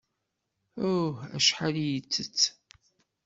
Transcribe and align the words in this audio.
Aw! 0.89 1.11
Acḥal 1.37 1.75
ay 1.83 1.91
ittett! 1.99 2.39